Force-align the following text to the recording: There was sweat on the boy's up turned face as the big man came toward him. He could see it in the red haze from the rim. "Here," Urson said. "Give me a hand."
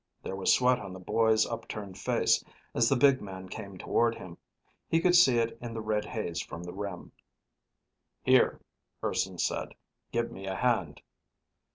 There 0.23 0.35
was 0.35 0.51
sweat 0.51 0.79
on 0.79 0.93
the 0.93 0.99
boy's 0.99 1.45
up 1.45 1.67
turned 1.67 1.95
face 1.95 2.43
as 2.73 2.89
the 2.89 2.95
big 2.95 3.21
man 3.21 3.47
came 3.49 3.77
toward 3.77 4.15
him. 4.15 4.39
He 4.87 4.99
could 4.99 5.13
see 5.15 5.37
it 5.37 5.55
in 5.61 5.75
the 5.75 5.79
red 5.81 6.05
haze 6.05 6.41
from 6.41 6.63
the 6.63 6.73
rim. 6.73 7.11
"Here," 8.23 8.59
Urson 9.03 9.37
said. 9.37 9.75
"Give 10.11 10.31
me 10.31 10.47
a 10.47 10.55
hand." 10.55 11.03